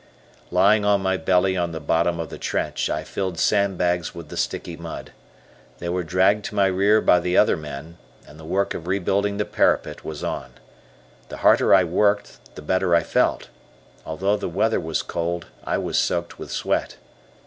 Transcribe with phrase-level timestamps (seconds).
[0.49, 4.35] Lying on my belly on the bottom of the trench, I filled sandbags with the
[4.35, 5.11] sticky mud.
[5.77, 9.37] They were dragged to my rear by the other men, and the work of rebuilding
[9.37, 10.53] the parapet was on.
[11.29, 13.49] The harder I worked, the better I felt.
[14.03, 16.97] Although the weather was cold, I was soaked with sweat.